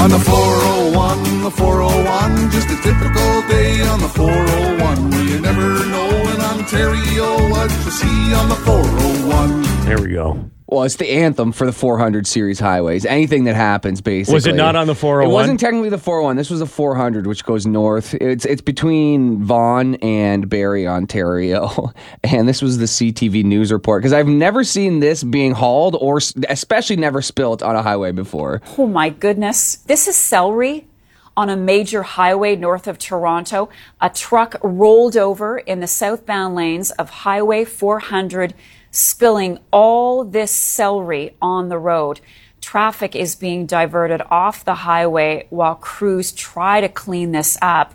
[0.00, 5.28] On the 401, the 401, just a typical day on the 401.
[5.28, 6.09] You never know
[6.60, 9.62] Ontario what you see on the 401.
[9.86, 10.50] There we go.
[10.66, 13.06] Well, it's the anthem for the 400 series highways.
[13.06, 14.34] Anything that happens, basically.
[14.34, 15.30] Was it not on the 401?
[15.30, 16.36] It wasn't technically the 401.
[16.36, 18.12] This was the 400, which goes north.
[18.12, 21.94] It's it's between Vaughan and Barrie, Ontario.
[22.22, 26.20] And this was the CTV news report because I've never seen this being hauled or
[26.48, 28.60] especially never spilt on a highway before.
[28.76, 29.76] Oh my goodness.
[29.86, 30.86] This is celery
[31.36, 33.68] on a major highway north of Toronto.
[34.00, 38.54] A truck rolled over in the southbound lanes of Highway 400,
[38.90, 42.20] spilling all this celery on the road.
[42.60, 47.94] Traffic is being diverted off the highway while crews try to clean this up.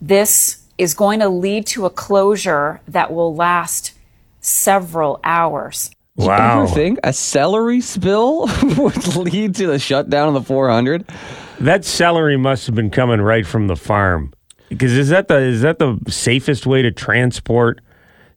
[0.00, 3.92] This is going to lead to a closure that will last
[4.40, 5.90] several hours.
[6.16, 6.62] Wow.
[6.62, 11.04] Ever think a celery spill would lead to the shutdown of the 400?
[11.60, 14.32] That celery must have been coming right from the farm.
[14.68, 17.80] Because is that the is that the safest way to transport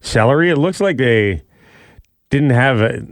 [0.02, 0.50] celery?
[0.50, 1.42] It looks like they
[2.30, 3.06] didn't have a,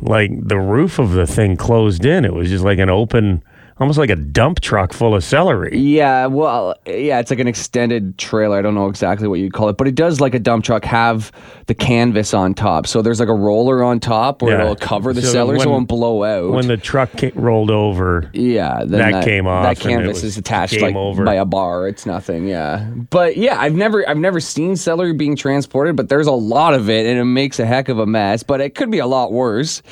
[0.00, 2.24] like the roof of the thing closed in.
[2.24, 3.42] It was just like an open,
[3.80, 5.78] almost like a dump truck full of celery.
[5.78, 8.58] Yeah, well, yeah, it's like an extended trailer.
[8.58, 10.84] I don't know exactly what you'd call it, but it does, like a dump truck,
[10.84, 11.30] have
[11.66, 12.86] the canvas on top.
[12.86, 14.62] So there's like a roller on top where Yeah.
[14.62, 16.52] it'll cover the So celery so it when- won't blow out.
[16.52, 20.94] When the truck rolled over, yeah, then that came off That canvas is attached like
[20.96, 21.24] over.
[21.24, 21.88] by a bar.
[21.88, 22.46] It's nothing.
[22.48, 26.74] Yeah, but yeah, I've never, I've never seen celery being transported, but there's a lot
[26.74, 28.42] of it, and it makes a heck of a mess.
[28.42, 29.82] But it could be a lot worse.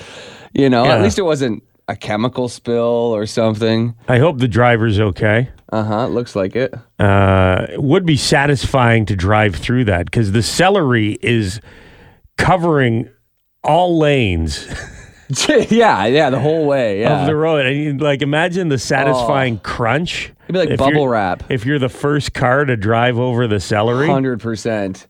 [0.55, 3.95] You know, at least it wasn't a chemical spill or something.
[4.09, 5.51] I hope the driver's okay.
[5.70, 6.06] Uh huh.
[6.09, 6.75] Looks like it.
[6.98, 11.61] uh, it would be satisfying to drive through that because the celery is
[12.37, 13.11] covering
[13.62, 14.69] all lanes
[15.48, 17.01] yeah, yeah, the whole way.
[17.01, 17.20] Yeah.
[17.20, 17.67] of the road.
[17.67, 20.33] And you, like, imagine the satisfying crunch.
[20.45, 21.51] It'd be like if bubble wrap.
[21.51, 24.07] If you're the first car to drive over the celery.
[24.07, 25.07] Hundred percent.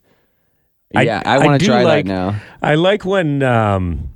[0.91, 2.39] Yeah, I, want to try like, that now.
[2.61, 4.09] I like when um,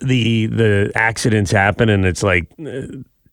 [0.00, 2.82] the the accidents happen and it's like uh,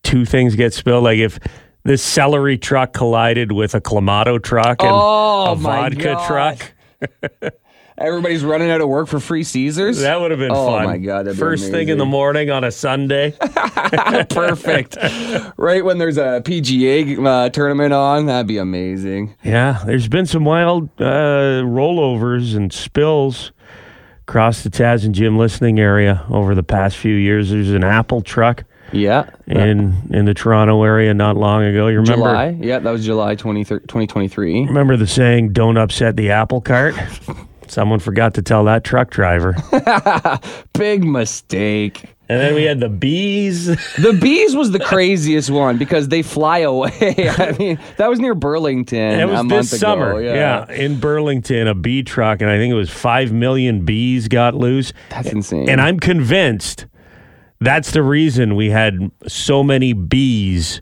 [0.03, 1.03] two things get spilled.
[1.03, 1.39] Like if
[1.83, 6.27] this celery truck collided with a Clamato truck and Oh, a vodka God.
[6.27, 7.51] truck.
[7.99, 10.01] Everybody's running out of work for free Caesars.
[10.01, 10.85] That would have been Oh fun.
[10.85, 13.31] my God, First thing in the morning on a Sunday.
[14.29, 14.97] Perfect.
[15.57, 19.35] right when there's a PGA uh, tournament on, that'd be amazing.
[19.43, 23.51] yeah, there's been some wild uh, rollovers and spills
[24.27, 27.49] across the Taz and Jim listening area over the past few years.
[27.49, 29.29] There's an Apple truck Yeah.
[29.45, 31.87] in in the Toronto area not long ago.
[31.87, 32.25] You remember?
[32.25, 32.57] July.
[32.59, 34.65] Yeah, that was July 20, 2023.
[34.65, 36.93] Remember the saying, "Don't upset the apple cart."
[37.67, 39.55] Someone forgot to tell that truck driver.
[40.73, 42.03] Big mistake.
[42.29, 43.67] And then we had the bees.
[43.97, 46.91] The bees was the craziest one because they fly away.
[47.37, 49.19] I mean, that was near Burlington.
[49.19, 50.21] It a was month this ago, summer.
[50.21, 50.69] Yeah.
[50.71, 54.93] in Burlington, a bee truck, and I think it was five million bees got loose.
[55.09, 55.69] That's insane.
[55.69, 56.85] And I'm convinced
[57.59, 60.81] that's the reason we had so many bees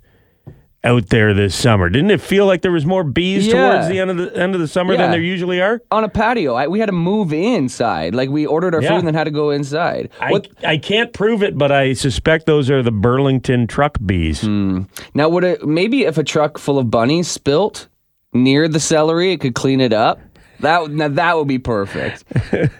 [0.85, 1.89] out there this summer.
[1.89, 3.53] Didn't it feel like there was more bees Yeah.
[3.71, 5.01] towards the end of the end of the summer Yeah.
[5.01, 5.81] than there usually are?
[5.91, 6.53] on a patio.
[6.53, 8.13] I, we had to move inside.
[8.15, 8.89] Like we ordered our Yeah.
[8.89, 10.09] food and then had to go inside.
[10.21, 14.41] I, What I can't prove it, but I suspect those are the Burlington truck bees.
[14.41, 14.83] Hmm.
[15.13, 17.87] now would it maybe if a truck full of bunnies spilt
[18.33, 20.19] near the celery, it could clean it up.
[20.59, 22.23] That now that would be perfect.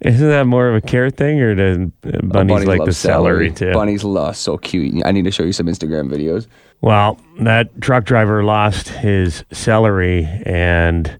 [0.00, 3.50] Isn't that more of a care thing, or do uh, bunnies like love the celery,
[3.50, 3.72] too?
[3.72, 5.04] Bunnies love so cute.
[5.04, 6.46] I need to show you some Instagram videos.
[6.80, 11.18] Well, that truck driver lost his celery, and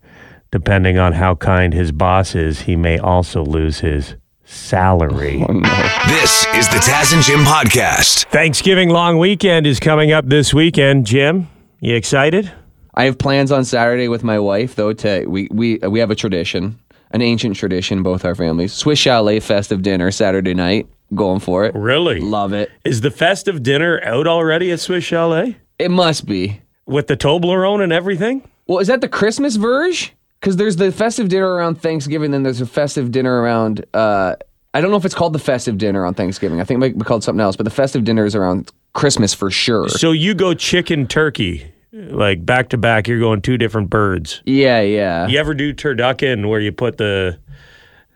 [0.52, 5.44] depending on how kind his boss is, he may also lose his salary.
[5.48, 5.68] Oh no.
[6.06, 8.26] This is the Taz and Jim podcast.
[8.30, 11.04] Thanksgiving long weekend is coming up this weekend.
[11.04, 11.48] Jim,
[11.80, 12.50] you excited?
[12.94, 16.14] I have plans on Saturday with my wife though to we we we have a
[16.14, 16.78] tradition,
[17.10, 18.72] an ancient tradition both our families.
[18.72, 20.86] Swiss Chalet festive dinner Saturday night.
[21.14, 21.74] Going for it.
[21.74, 22.20] Really?
[22.20, 22.70] Love it.
[22.84, 26.60] Is the festive dinner out already at Swiss Chalet It must be.
[26.84, 28.46] with the Toblerone and everything?
[28.66, 30.12] Well, is that the Christmas verge?
[30.38, 33.87] Because there's the festive dinner around Thanksgiving, then there's a festive dinner around.
[33.94, 34.37] Uh,
[34.75, 36.60] I don't know if it's called the festive dinner on Thanksgiving.
[36.60, 39.32] I think it might be called something else, but the festive dinner is around Christmas
[39.32, 39.88] for sure.
[39.88, 43.08] So you go chicken turkey, like back to back.
[43.08, 44.43] You're going two different birds.
[44.44, 45.26] Yeah, yeah.
[45.26, 47.38] You ever do turducken where you put the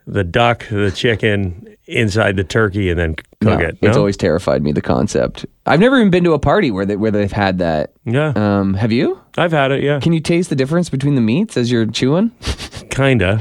[0.07, 3.79] the duck, the chicken inside the turkey and then cook No, it?
[3.83, 5.47] It's always terrified me the concept.
[5.67, 7.93] I've never even been to a party where they where they've had that.
[8.05, 8.33] yeah.
[8.35, 9.21] Um, have you?
[9.39, 9.83] I've had it.
[9.83, 12.31] Yeah, Can you taste the difference between the meats as you're chewing?
[12.91, 13.41] kinda.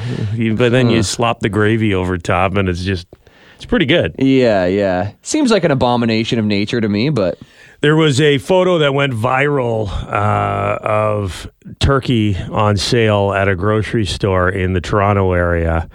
[0.56, 3.07] But then you slop the gravy over top, and it's just
[3.57, 4.16] it's pretty good.
[4.18, 5.12] Yeah, yeah.
[5.24, 7.38] Seems like an abomination of nature to me, but
[7.81, 11.50] There was a photo that went viral uh, of
[11.80, 15.89] turkey on sale at a grocery store in the Toronto area.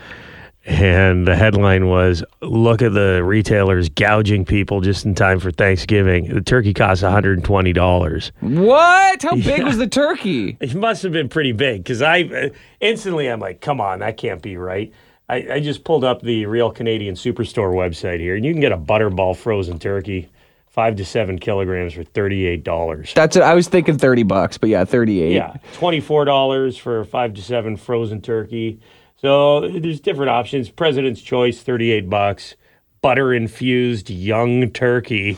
[0.65, 6.35] And the headline was Look at the retailers gouging people just in time for Thanksgiving.
[6.35, 8.33] The turkey costs $120.
[8.41, 9.23] What?
[9.23, 10.57] How big was the turkey?
[10.59, 12.49] It must have been pretty big because I uh,
[12.81, 14.93] instantly I'm like, come on, that can't be right.
[15.29, 18.73] I, I just pulled up the Real Canadian Superstore website here, and you can get
[18.73, 20.29] a butterball frozen turkey,
[20.77, 23.13] five to seven kilograms for thirty-eight dollars.
[23.15, 23.43] That's it.
[23.43, 25.33] I was thinking 30 bucks, but yeah, 38.
[25.33, 28.79] Yeah, twenty-four dollars for five to seven frozen turkey.
[29.17, 30.71] So there's different options.
[30.71, 32.55] President's Choice, thirty-eight bucks.
[33.01, 35.37] Butter infused young turkey.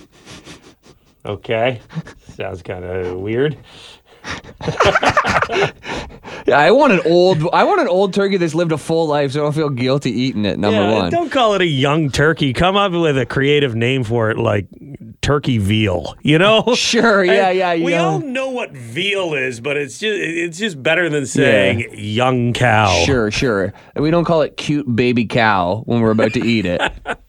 [1.25, 1.81] Okay,
[2.34, 3.56] sounds kind of weird.
[6.47, 9.33] Yeah, I want an old I want an old turkey that's lived a full life
[9.33, 11.11] so I don't feel guilty eating it, number Yeah, one.
[11.11, 12.55] Don't call it a young turkey.
[12.55, 14.67] Come up with a creative name for it, like
[15.21, 16.15] turkey veal.
[16.23, 16.65] You know?
[16.79, 18.05] Sure, yeah, yeah, We yeah.
[18.05, 23.03] all know what veal is, but it's just it's just better than saying young cow.
[23.05, 23.75] Sure, sure.
[23.95, 26.81] And we don't call it cute baby cow when we're about to eat it.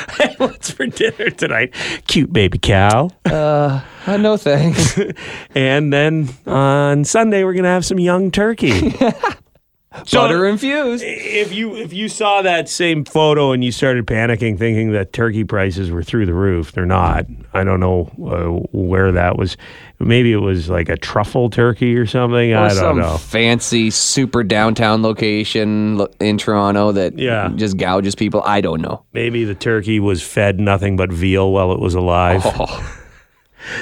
[0.38, 1.74] What's for dinner tonight?
[2.06, 3.10] Cute baby cow.
[3.24, 4.98] Uh, no thanks.
[5.54, 8.94] and then on Sunday we're gonna have some young turkey.
[10.06, 11.04] So- Butter infused.
[11.06, 15.44] if you if you saw that same photo and you started panicking, thinking that turkey
[15.44, 17.26] prices were through the roof, they're not.
[17.52, 19.58] I don't know uh, where that was.
[20.02, 22.52] Maybe it was like a truffle turkey or something.
[22.52, 23.16] Or I don't some know.
[23.18, 27.50] fancy super downtown location in Toronto that Yeah.
[27.54, 28.42] just gouges people.
[28.44, 29.04] I don't know.
[29.12, 32.42] Maybe the turkey was fed nothing but veal while it was alive.
[32.44, 32.88] Oh.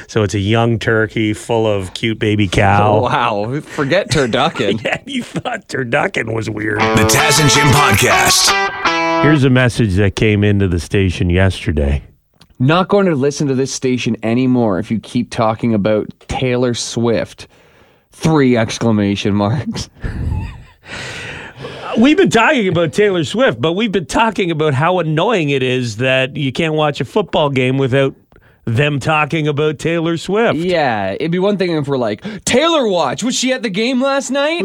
[0.09, 2.97] So it's a young turkey full of cute baby cow.
[2.99, 3.01] Oh,
[3.47, 3.61] wow.
[3.63, 4.79] Forget turducken.
[4.85, 6.81] Yeah, you thought turducken was weird.
[6.81, 9.23] The Taz and Jim Podcast.
[9.23, 12.03] Here's a message that came into the station yesterday.
[12.61, 17.49] Not going to listen to this station anymore if you keep talking about Taylor Swift.
[18.13, 19.89] Three exclamation marks.
[21.99, 25.97] We've been talking about Taylor Swift, but we've been talking about how annoying it is
[25.97, 28.15] that you can't watch a football game without
[28.65, 30.57] them talking about Taylor Swift.
[30.57, 33.25] Yeah, it'd be one thing if we're like Taylor watch.
[33.25, 34.63] Was she at the game last night?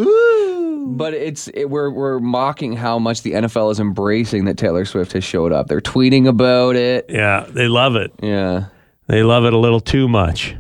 [0.88, 5.14] But it's it, we're we're mocking how much the NFL is embracing that Taylor Swift
[5.14, 5.68] has showed up.
[5.68, 7.08] They're tweeting about it.
[7.10, 8.14] Yeah, they love it.
[8.22, 8.66] Yeah.
[9.08, 10.56] They love it a little too much.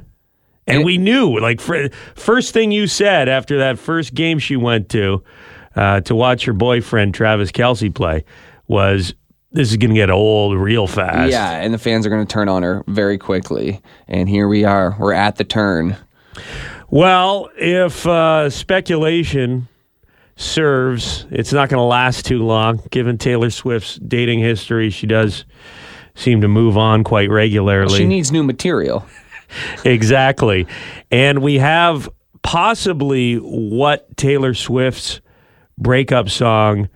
[0.67, 4.89] And we knew, like, fir- first thing you said after that first game she went
[4.89, 5.23] to,
[5.75, 8.25] uh, to watch her boyfriend Travis Kelce play,
[8.67, 9.13] was
[9.51, 11.31] this is going to get old real fast.
[11.31, 13.79] Yeah, and the fans are going to turn on her very quickly.
[14.07, 14.95] And here we are.
[14.99, 15.97] We're at the turn.
[16.89, 19.67] Well, if uh, speculation
[20.35, 22.81] serves, it's not going to last too long.
[22.91, 25.45] Given Taylor Swift's dating history, she does
[26.15, 27.97] seem to move on quite regularly.
[27.97, 29.05] She needs new material.
[29.85, 30.67] exactly.
[31.11, 32.09] And we have
[32.41, 35.21] possibly what Taylor Swift's
[35.77, 36.89] breakup song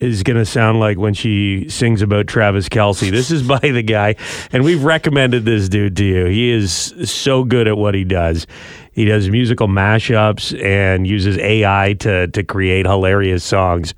[0.00, 3.10] is going to sound like when she sings about Travis Kelce.
[3.10, 4.16] This is by the guy,
[4.50, 6.24] and we've recommended this dude to you.
[6.26, 8.46] He is so good at what he does.
[8.92, 13.94] He does musical mashups and uses AI to to create hilarious songs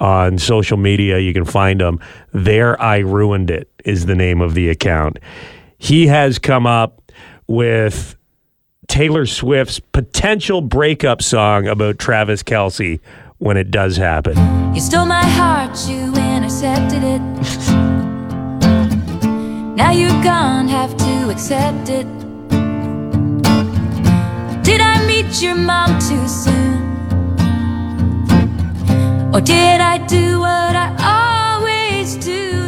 [0.00, 1.18] on social media.
[1.18, 2.00] You can find him.
[2.32, 5.18] There I ruined it is the name of the account.
[5.78, 7.12] He has come up
[7.46, 8.16] with
[8.88, 13.00] Taylor Swift's potential breakup song about Travis Kelce
[13.38, 14.36] when it does happen.
[14.74, 17.20] You stole my heart, you intercepted it.
[19.76, 22.06] now you're gone, have to accept it.
[24.62, 26.82] Did I meet your mom too soon?
[29.34, 32.63] Or did I do what I always do?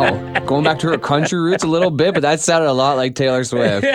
[0.00, 0.40] Wow.
[0.40, 3.14] Going back to her country roots a little bit, but that sounded a lot like
[3.14, 3.86] Taylor Swift.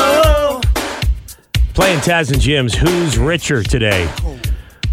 [0.00, 0.60] Oh.
[1.74, 4.08] Playing Taz and Jim's Who's Richer today.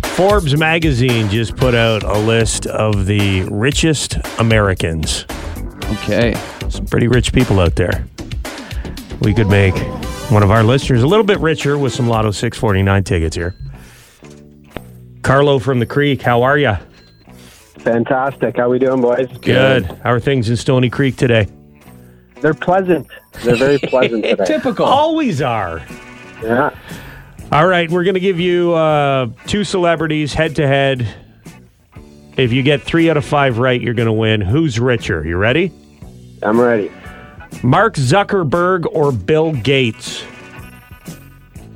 [0.03, 5.25] Forbes magazine just put out a list of the richest Americans.
[5.93, 6.33] Okay.
[6.69, 8.07] Some pretty rich people out there.
[9.21, 9.75] We could make
[10.31, 13.55] one of our listeners, a little bit richer with some Lotto 649 tickets here.
[15.21, 16.75] Carlo from the Creek, how are you?
[17.85, 18.57] Fantastic.
[18.57, 19.27] How we doing, boys?
[19.41, 19.85] Good.
[19.85, 21.47] How are things in Stoney Creek today?
[22.41, 23.07] They're pleasant.
[23.43, 24.43] They're very pleasant today.
[24.45, 24.85] Typical.
[24.85, 25.85] Always are.
[26.41, 26.75] Yeah.
[27.51, 31.07] All right, we're going to give you uh, two celebrities head to head.
[32.37, 34.41] If you get three out of five right, you're going to win.
[34.41, 35.23] Who's richer?
[35.25, 35.71] You ready?
[36.41, 36.91] I'm ready.
[37.61, 40.25] Mark Zuckerberg or Bill Gates?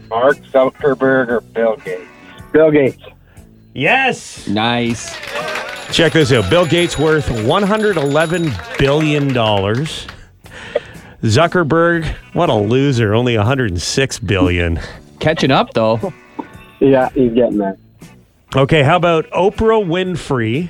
[0.10, 2.04] Mark Zuckerberg or Bill Gates?
[2.52, 3.02] Bill Gates.
[3.74, 4.48] Yes.
[4.48, 5.16] Nice.
[5.92, 6.50] Check this out.
[6.50, 10.08] Bill Gates worth 111 billion dollars.
[11.22, 14.80] Zuckerberg, what a loser, only 106 billion.
[15.20, 16.14] Catching up though.
[16.80, 17.78] Yeah, he's getting there.
[18.56, 20.70] Okay, how about Oprah Winfrey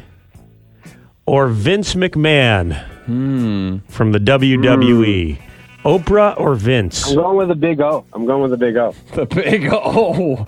[1.26, 3.78] or Vince McMahon hmm.
[3.88, 5.40] from the WWE?
[5.86, 7.10] Oprah or Vince?
[7.10, 8.06] I'm going with the big O.
[8.14, 8.94] I'm going with the big O.
[9.14, 10.46] The big O.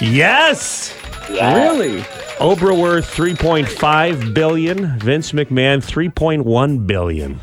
[0.00, 0.96] Yes.
[1.30, 2.00] Really?
[2.38, 7.40] Oprah worth 3.5 billion, Vince McMahon 3.1 billion.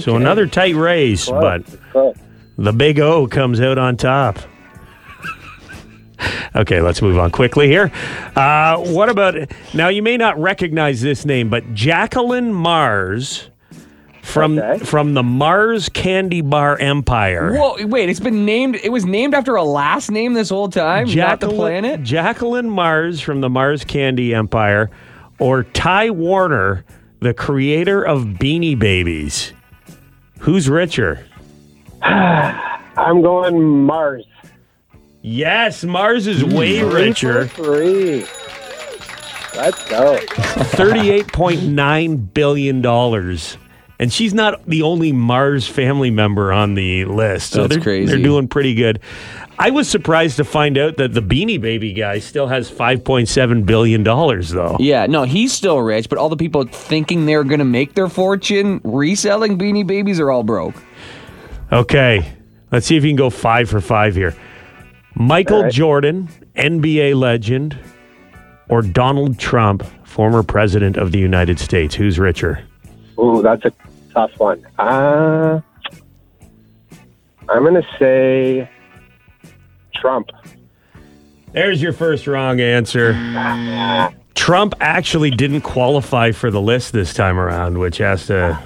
[0.00, 2.16] So another tight race, but Close.
[2.56, 4.38] the big O comes out on top.
[6.56, 7.92] Okay, let's move on quickly here.
[8.34, 9.36] Uh, what about
[9.74, 9.86] now?
[9.88, 13.50] You may not recognize this name, but Jacqueline Mars
[14.28, 14.84] from Okay.
[14.84, 17.54] from the Mars Candy Bar Empire.
[17.54, 21.08] Whoa, wait, it's been named it was named after a last name this whole time,
[21.14, 22.02] not the planet?
[22.02, 24.90] Jacqueline Mars from the Mars Candy Empire,
[25.38, 26.84] or Ty Warner,
[27.20, 29.54] the creator of Beanie Babies.
[30.40, 31.24] Who's richer?
[32.02, 34.26] I'm going Mars.
[35.22, 36.54] Yes, Mars is hmm.
[36.54, 37.46] way richer.
[37.46, 38.26] Three.
[39.56, 40.18] Let's go.
[40.18, 42.82] $38.9 billion.
[44.00, 47.52] And she's not the only Mars family member on the list.
[47.52, 48.06] So That's they're, crazy.
[48.06, 49.00] They're doing pretty good.
[49.58, 54.04] I was surprised to find out that the Beanie Baby guy still has $5.7 billion,
[54.04, 54.76] though.
[54.78, 58.80] Yeah, no, he's still rich, but all the people thinking they're gonna make their fortune
[58.84, 60.76] reselling beanie babies are all broke.
[61.72, 62.32] Okay,
[62.70, 64.36] let's see if you can go five for five here.
[65.16, 65.72] Michael All right.
[65.72, 67.76] Jordan, NBA legend,
[68.68, 71.96] or Donald Trump, former president of the United States?
[71.96, 72.62] Who's richer?
[73.18, 73.72] Ooh, that's a
[74.12, 74.64] tough one.
[74.78, 75.60] Uh,
[77.48, 78.70] I'm going to say
[79.94, 80.30] Trump.
[81.52, 83.12] There's your first wrong answer.
[84.34, 88.60] Trump actually didn't qualify for the list this time around, which has to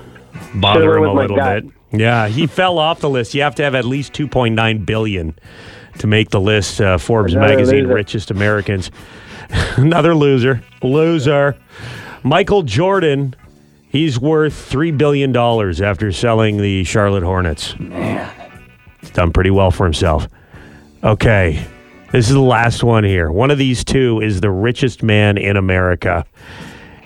[0.57, 1.65] bother him a little bit.
[1.93, 3.35] Yeah, he fell off the list.
[3.35, 5.35] You have to have at least 2.9 billion
[5.99, 6.81] to make the list.
[6.81, 7.95] Uh, Forbes Another magazine loser.
[7.95, 8.91] richest Americans.
[9.77, 10.63] Another loser.
[10.83, 11.57] Loser.
[12.23, 13.35] Michael Jordan.
[13.93, 17.79] He's worth three billion dollars after selling the Charlotte Hornets.
[17.79, 18.27] Man,
[19.03, 20.27] he's done pretty well for himself.
[21.05, 21.63] Okay,
[22.11, 23.31] this is the last one here.
[23.31, 26.25] One of these two is the richest man in America.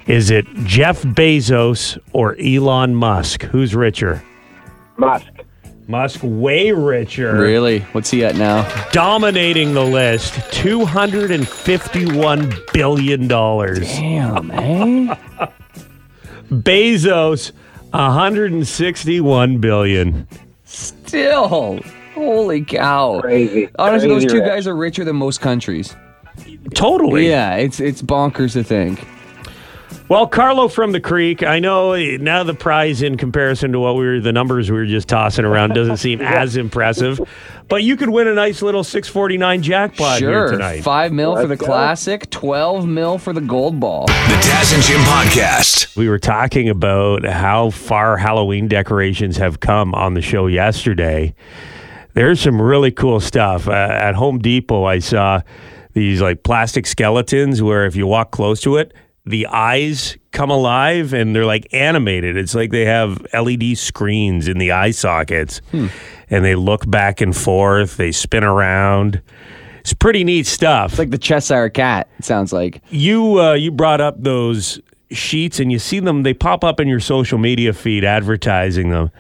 [0.07, 3.43] Is it Jeff Bezos or Elon Musk?
[3.43, 4.23] Who's richer?
[4.97, 5.27] Musk.
[5.89, 7.37] Musk way richer.
[7.37, 7.81] Really?
[7.91, 8.63] What's he at now?
[8.93, 10.35] Dominating the list.
[10.35, 13.27] $251 billion.
[13.27, 15.17] Damn, eh?
[16.51, 17.53] Bezos,
[17.91, 20.29] 161 billion.
[20.65, 21.81] Still.
[22.15, 23.21] Holy cow.
[23.21, 23.69] Crazy.
[23.79, 24.47] Honestly, those two rich.
[24.47, 25.95] guys are richer than most countries.
[26.75, 27.29] Totally.
[27.29, 29.07] Yeah, it's it's bonkers to think.
[30.09, 34.07] Well, Carlo from the Creek, I know now the prize in comparison to what we
[34.07, 37.21] were, the numbers we were just tossing around doesn't seem as impressive,
[37.67, 40.83] but you could win a nice little 649 jackpot here tonight.
[40.83, 41.67] Five mil for the go.
[41.67, 44.07] classic, twelve mil for the gold ball.
[44.07, 45.97] The Taz and Jim Podcast.
[45.97, 51.35] We were talking about how far Halloween decorations have come on the show yesterday.
[52.15, 53.67] There's some really cool stuff.
[53.67, 55.41] Uh, at Home Depot, I saw
[55.95, 58.95] these like plastic skeletons where if you walk close to it,
[59.27, 62.37] the eyes come alive and they're like animated.
[62.37, 65.91] It's like they have LED screens in the eye sockets and
[66.45, 69.21] they look back and forth, they spin around.
[69.81, 72.83] It's pretty neat stuff It's like the Cheshire cat, it sounds like.
[72.91, 74.81] you uh, you brought up those
[75.11, 79.11] sheets and you see them they pop up in your social media feed advertising them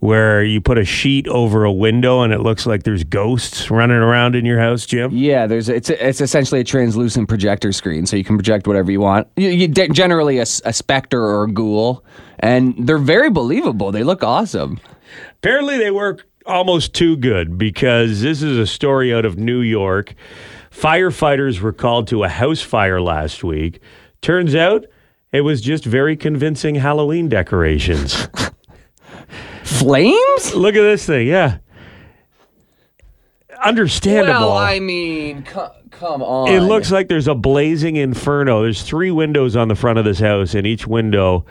[0.00, 3.98] where you put a sheet over a window and it looks like there's ghosts running
[3.98, 8.16] around in your house jim Yeah, there's it's it's essentially a translucent projector screen, so
[8.16, 9.28] you can project whatever you want.
[9.36, 12.04] You, you de- generally a specter or a ghoul,
[12.38, 13.92] and they're very believable.
[13.92, 14.80] They look awesome.
[15.38, 20.14] apparently they work almost too good because this is a story out of new york
[20.70, 23.80] firefighters were called to a house fire last week
[24.22, 24.86] turns out
[25.32, 28.26] it was just very convincing halloween decorations
[29.78, 30.54] Flames?
[30.54, 31.26] Look at this thing.
[31.28, 31.58] Yeah.
[33.64, 34.40] understandable.
[34.40, 36.48] Well, I mean, co- come on.
[36.48, 38.62] It looks like there's a blazing inferno.
[38.62, 41.44] There's three windows on the front of this house, and each window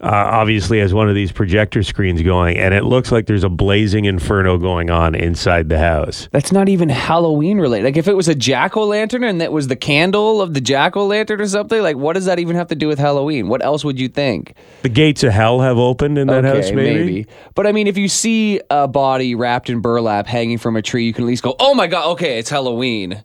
[0.00, 3.48] uh, obviously has one of these projector screens going, and it looks like there's a
[3.48, 6.28] blazing inferno going on inside the house.
[6.30, 7.84] That's not even Halloween related.
[7.84, 10.60] Like if it was a jack o' lantern and that was the candle of the
[10.60, 13.48] jack o' lantern or something, like what does that even have to do with Halloween?
[13.48, 14.54] What else would you think?
[14.82, 17.26] The gates of hell have opened in that house, maybe.
[17.54, 21.06] But I mean, if you see a body wrapped in burlap hanging from a tree,
[21.06, 23.24] you can at least go, "Oh my god, okay, it's Halloween."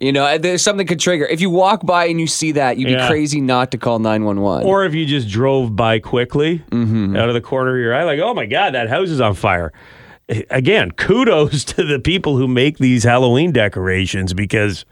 [0.00, 1.24] You know, there's something could trigger.
[1.24, 3.02] If you walk by and you see that, you'd Yeah.
[3.02, 4.66] be crazy not to call 911.
[4.66, 7.16] Or if you just drove by quickly Mm-hmm.
[7.16, 9.34] out of the corner of your eye, like, oh my God, that house is on
[9.34, 9.72] fire.
[10.50, 14.84] Again, kudos to the people who make these Halloween decorations because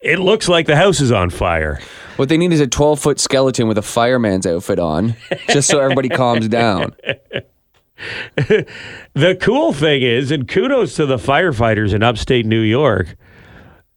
[0.00, 1.80] it looks like the house is on fire.
[2.16, 5.16] what they need is a 12 foot skeleton with a fireman's outfit on,
[5.48, 6.94] just so everybody calms down.
[9.14, 13.16] The cool thing is, and kudos to the firefighters in upstate New York,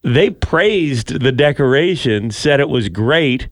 [0.02, 3.50] they praised the decoration, said it was great,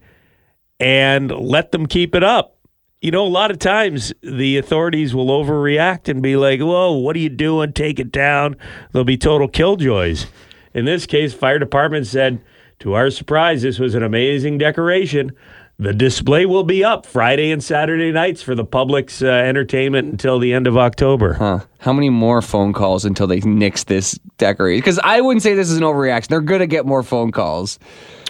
[0.79, 2.57] and let them keep it up.
[3.01, 7.15] You know, a lot of times the authorities will overreact and be like, whoa, what
[7.15, 7.73] are you doing?
[7.73, 8.55] Take it down.
[8.91, 10.27] There'll be total killjoys.
[10.73, 12.41] In this case, fire department said,
[12.79, 15.31] to our surprise, this was an amazing decoration.
[15.77, 20.39] The display will be up Friday and Saturday nights for the public's uh, entertainment until
[20.39, 21.33] the end of October.
[21.33, 21.59] Huh.
[21.79, 24.79] How many more phone calls until they nix this decoration?
[24.79, 26.27] Because I wouldn't say this is an overreaction.
[26.27, 27.77] They're going to get more phone calls.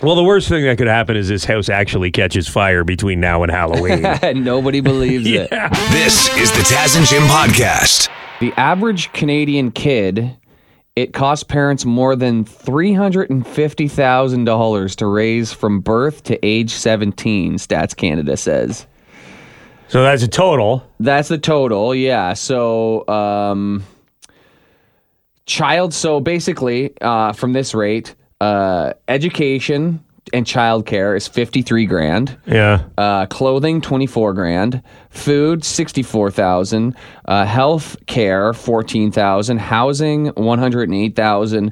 [0.01, 3.43] Well, the worst thing that could happen is this house actually catches fire between now
[3.43, 4.01] and Halloween.
[4.43, 5.49] nobody believes it.
[5.91, 8.09] This is the Taz and Jim podcast.
[8.39, 10.35] The average Canadian kid,
[10.95, 18.37] it costs parents more than $350,000 to raise from birth to age 17, Stats Canada
[18.37, 18.87] says.
[19.89, 20.83] so that's a total.
[20.99, 22.33] That's the total, yeah.
[22.33, 23.83] So, um,
[25.45, 30.03] child, so basically, uh, from this rate, uh, education
[30.35, 32.37] and childcare is 53 grand.
[32.45, 32.83] Yeah.
[32.98, 34.81] uh, clothing 24 grand.
[35.09, 36.95] Food 64000
[37.25, 41.71] uh, health care 14000 housing 108000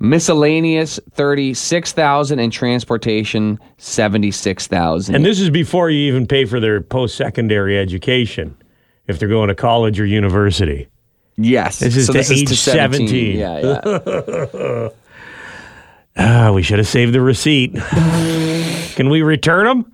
[0.00, 7.16] miscellaneous 36000 and transportation 76000 And this is before you even pay for their post
[7.16, 8.56] secondary education
[9.06, 10.88] if they're going to college or university.
[11.36, 11.78] yes.
[11.80, 13.38] This is so to this is age to 17.
[13.38, 14.88] yeah yeah
[16.16, 17.74] Ah, we should have saved the receipt.
[18.94, 19.90] Can we return them?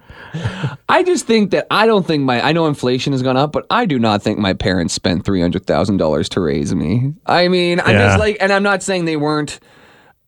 [0.88, 3.66] i just think that i don't think my i know inflation has gone up but
[3.68, 8.06] i do not think my parents spent $300000 to raise me i mean i'm Yeah.
[8.10, 9.58] just like and i'm not saying they weren't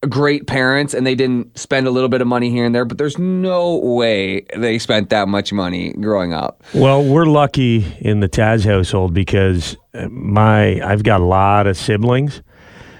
[0.08, 2.98] great parents and they didn't spend a little bit of money here and there, but
[2.98, 6.64] there's no way they spent that much money growing up.
[6.74, 9.76] Well, we're lucky in the Taz household because
[10.10, 12.42] my I've got a lot of siblings.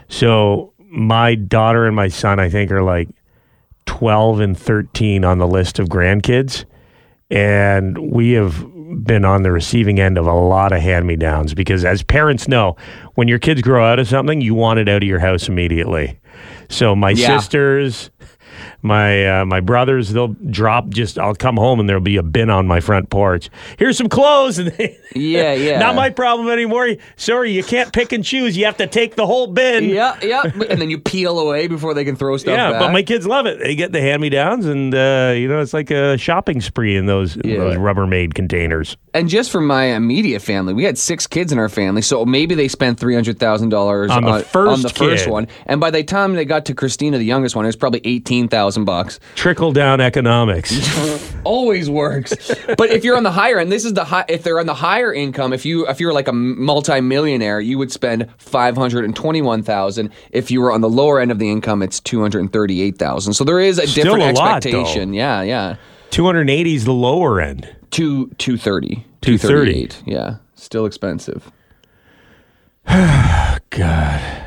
[0.08, 3.08] So my daughter and my son, I think, are like
[3.86, 6.64] twelve and thirteen on the list of grandkids,
[7.30, 8.64] and we have
[9.04, 12.46] been on the receiving end of a lot of hand me downs because, as parents
[12.46, 12.76] know,
[13.14, 16.18] when your kids grow out of something, you want it out of your house immediately.
[16.68, 17.38] So my Yeah.
[17.38, 18.10] sisters,
[18.82, 21.18] my uh, my brothers, they'll drop just.
[21.18, 23.48] I'll come home and there'll be a bin on my front porch.
[23.78, 25.78] Here's some clothes, and they, Yeah, yeah.
[25.78, 26.88] not my problem anymore.
[27.16, 28.56] Sorry, you can't pick and choose.
[28.56, 29.84] You have to take the whole bin.
[29.84, 30.42] Yeah, yeah.
[30.44, 32.80] and then you peel away before they can throw stuff Yeah, back.
[32.80, 33.58] but my kids love it.
[33.60, 36.96] They get the hand me downs, and uh, you know it's like a shopping spree
[36.96, 37.58] in those Yeah.
[37.58, 38.96] those Rubbermaid containers.
[39.14, 42.54] and just for my immediate family, we had six kids in our family, so maybe
[42.56, 45.30] they spent three hundred thousand dollars On the on first the first kid.
[45.30, 45.46] one.
[45.66, 48.48] And by the time they got to Christina, the youngest one, it was probably eighteen
[48.48, 49.20] thousand bucks.
[49.34, 50.72] Trickle down economics.
[51.44, 52.34] always works.
[52.78, 54.24] but if you're on the higher end, this is the high.
[54.28, 57.92] If they're on the higher income, if you if you're like a multi-millionaire, you would
[57.92, 60.10] spend five hundred and twenty-one thousand.
[60.30, 62.98] If you were on the lower end of the income, it's two hundred and thirty-eight
[62.98, 63.34] thousand.
[63.34, 64.68] So there is a Still different a lot, though.
[64.68, 65.12] expectation.
[65.14, 65.76] yeah, yeah.
[66.10, 67.68] Two hundred eighty is the lower end.
[67.90, 69.04] Two two thirty.
[69.20, 70.02] Two thirty-eight.
[70.06, 71.50] Yeah, still expensive.
[72.86, 74.41] God.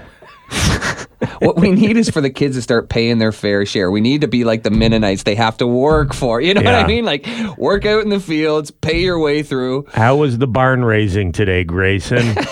[1.39, 3.91] What we need is for the kids to start paying their fair share.
[3.91, 5.23] We need to be like the Mennonites.
[5.23, 6.41] They have to work for.
[6.41, 7.05] You know what I mean?
[7.05, 9.85] Like work out in the fields, pay your way through.
[9.93, 12.35] How was the barn raising today, Grayson?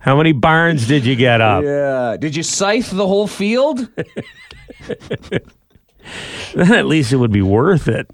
[0.00, 1.64] How many barns did you get up?
[1.64, 2.18] Yeah.
[2.18, 3.88] Did you scythe the whole field?
[6.54, 8.08] Then at least it would be worth it.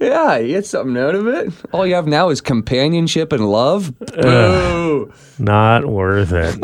[0.00, 1.52] Yeah, you get something out of it.
[1.72, 3.96] All you have now is companionship and love.
[4.00, 5.12] Boo.
[5.38, 6.56] Not worth it.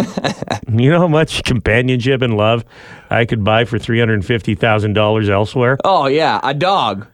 [0.68, 2.64] you know how much companionship and love
[3.08, 5.78] I could buy for three hundred and fifty thousand dollars elsewhere?
[5.84, 7.06] Oh yeah, a dog.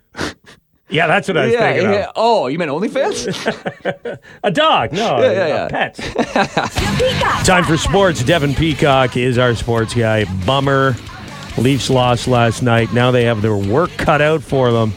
[0.88, 2.04] Yeah, that's what I was yeah, thinking yeah.
[2.04, 2.12] of.
[2.14, 4.18] Oh, you meant OnlyFans?
[4.44, 4.92] A dog.
[4.92, 5.68] No, Yeah, yeah, a yeah.
[5.68, 7.44] pet.
[7.44, 8.22] Time for sports.
[8.22, 10.24] Devin Peacock is our sports guy.
[10.46, 10.94] Bummer.
[11.58, 12.92] Leafs lost last night.
[12.92, 14.92] Now they have their work cut out for them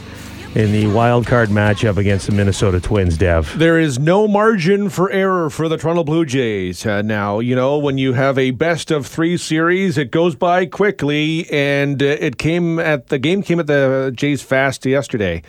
[0.55, 3.57] in the wild card matchup against the Minnesota Twins, Dev.
[3.59, 7.39] There is no margin for error for the Toronto Blue Jays uh, now.
[7.39, 12.01] You know, when you have a best of three series, it goes by quickly, and
[12.01, 15.43] uh, it came at the game came at the Jays fast yesterday.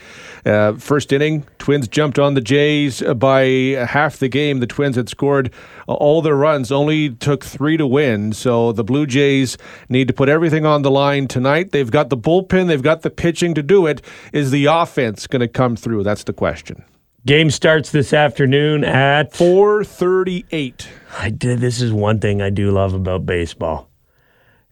[0.45, 3.45] Uh, first inning, Twins jumped on the Jays by
[3.89, 4.61] half the game.
[4.61, 5.51] The Twins had scored
[5.87, 8.33] all their runs, only took three to win.
[8.33, 9.59] So the Blue Jays
[9.89, 11.73] need to put everything on the line tonight.
[11.73, 14.03] They've got the bullpen, they've got the pitching to do it.
[14.33, 16.03] Is the offense going to come through?
[16.03, 16.85] That's the question.
[17.27, 20.89] Game starts this afternoon at 438.
[21.19, 21.61] I did.
[21.61, 23.89] This is one thing I do love about baseball.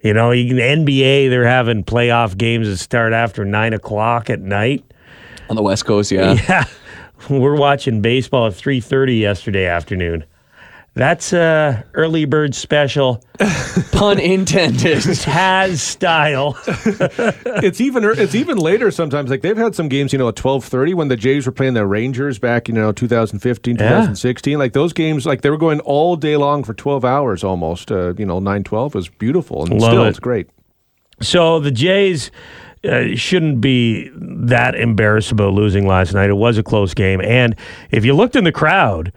[0.01, 1.29] You know, you can NBA.
[1.29, 4.85] They're having playoff games that start after nine o'clock at night.
[5.51, 6.35] On the West Coast, yeah.
[6.49, 6.65] Yeah,
[7.29, 10.25] we're watching baseball at three thirty yesterday afternoon.
[10.99, 13.23] That's a early bird special,
[13.93, 14.99] Pun intended.
[14.99, 16.59] Taz style.
[17.63, 19.31] It's even it's even later sometimes.
[19.31, 21.87] Like they've had some games, you know, at 12:30 when the Jays were playing the
[21.87, 23.89] Rangers back, you know, 2015, Yeah.
[23.89, 24.59] 2016.
[24.59, 27.91] Like those games like they were going all day long for 12 hours almost.
[27.93, 30.09] Uh, you know, 9:12 was beautiful and Love still it.
[30.09, 30.51] it's great.
[31.21, 32.31] So the Jays
[32.85, 36.29] uh, shouldn't be that embarrassed about losing last night.
[36.31, 37.55] It was a close game, and
[37.91, 39.13] if you looked in the crowd,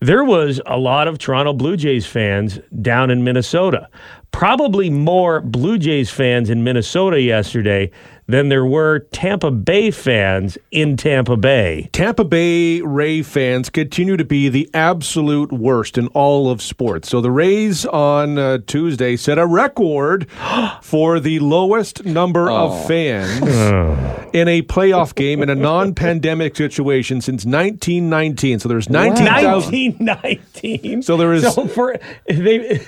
[0.00, 3.88] there was a lot of Toronto Blue Jays fans down in Minnesota.
[4.30, 7.90] Probably more Blue Jays fans in Minnesota yesterday
[8.28, 11.88] than there were Tampa Bay fans in Tampa Bay.
[11.92, 17.08] Tampa Bay Ray fans continue to be the absolute worst in all of sports.
[17.08, 20.30] So the Rays on uh, Tuesday set a record
[20.82, 23.40] for the lowest number of fans
[24.34, 28.58] in a playoff game in a non-pandemic situation since 1919.
[28.60, 29.98] So there's 19,000.
[29.98, 31.02] 1919.
[31.02, 31.96] So there is- so for
[32.28, 32.86] they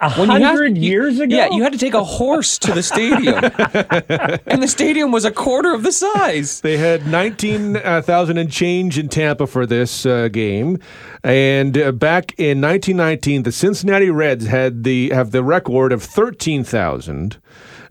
[0.00, 1.34] a When you had- hundred you- years ago.
[1.34, 3.34] Yeah, you had to take a horse to the stadium.
[4.46, 6.60] and the stadium was a quarter of the size.
[6.60, 10.78] They had 19,000 and change in Tampa for this uh, game.
[11.24, 17.38] And uh, back in 1919, the Cincinnati Reds had the have the record of 13,000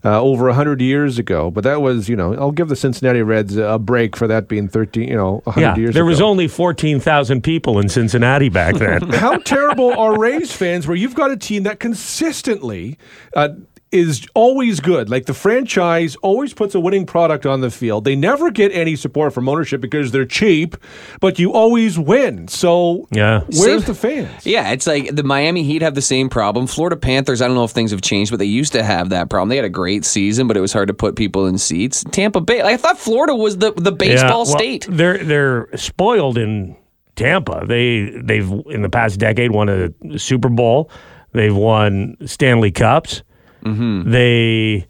[0.06, 1.50] uh, over 100 years ago.
[1.50, 4.68] But that was, you know, I'll give the Cincinnati Reds a break for that being
[4.68, 6.08] 13, you know, 100 Yeah, years there ago.
[6.10, 9.02] was only 14,000 people in Cincinnati back then.
[9.10, 12.96] How terrible are Rays fans where you've got a team that consistently
[13.34, 13.48] uh,
[13.92, 15.08] is always good?
[15.08, 18.04] Like the franchise always puts a winning product on the field.
[18.04, 20.76] They never get any support from ownership because they're cheap,
[21.20, 22.48] but you always win.
[22.48, 23.40] So Yeah.
[23.42, 24.44] where's Same- the fans?
[24.44, 26.66] Yeah, it's like the Miami Heat have the same problem.
[26.66, 29.30] Florida Panthers, I don't know if things have changed, but they used to have that
[29.30, 29.50] problem.
[29.50, 32.04] They had a great season, but it was hard to put people in seats.
[32.10, 34.86] Tampa Bay, I thought Florida was the, the baseball Yeah, well, state.
[34.90, 36.76] They're they're spoiled in
[37.14, 37.64] Tampa.
[37.66, 40.90] They they've in the past decade won a Super Bowl.
[41.32, 43.22] They've won Stanley Cups.
[43.66, 44.10] Mm-hmm.
[44.10, 44.86] They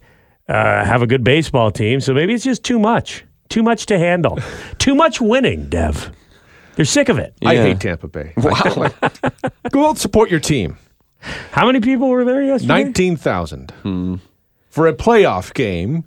[0.47, 1.99] uh, have a good baseball team.
[1.99, 3.25] So maybe it's just too much.
[3.49, 4.39] Too much to handle.
[4.77, 6.11] too much winning, Dev.
[6.75, 7.33] They're sick of it.
[7.43, 8.33] I hate Tampa Bay.
[8.37, 8.89] Wow.
[9.71, 10.77] Go out and support your team.
[11.51, 12.83] How many people were there yesterday?
[12.83, 14.21] 19,000
[14.69, 16.03] for a playoff game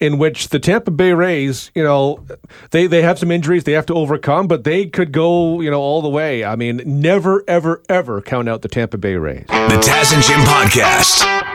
[0.00, 2.24] in which the Tampa Bay Rays, you know,
[2.70, 5.80] they, they have some injuries they have to overcome, but they could go, you know,
[5.80, 6.44] all the way.
[6.44, 9.46] I mean, never, ever, ever count out the Tampa Bay Rays.
[9.46, 11.47] The Taz and Jim Podcast.